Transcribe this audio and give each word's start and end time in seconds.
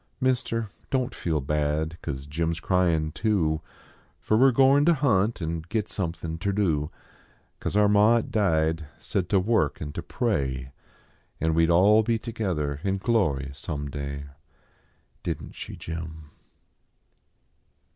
Mister, 0.19 0.69
don 0.89 1.09
t 1.11 1.15
feel 1.15 1.41
bad 1.41 1.99
cause 2.01 2.25
Jim 2.25 2.49
s 2.49 2.59
cryin 2.59 3.11
too; 3.13 3.61
Fer 4.19 4.35
we 4.35 4.47
re 4.47 4.51
goin 4.51 4.83
ter 4.83 4.93
hunt 4.93 5.41
an 5.41 5.63
git 5.69 5.87
somethin 5.89 6.39
ter 6.39 6.51
do; 6.51 6.89
Cause 7.59 7.75
our 7.77 7.87
ma 7.87 8.15
at 8.15 8.31
died 8.31 8.87
said 8.97 9.29
ter 9.29 9.37
work 9.37 9.79
an 9.79 9.93
ter 9.93 10.01
pray, 10.01 10.71
An 11.39 11.53
we 11.53 11.67
d 11.67 11.71
all 11.71 12.01
be 12.01 12.17
together 12.17 12.81
in 12.83 12.97
glory 12.97 13.51
some 13.53 13.91
day 13.91 14.25
Didn 15.21 15.49
t 15.49 15.53
she, 15.53 15.75
Jim? 15.75 16.31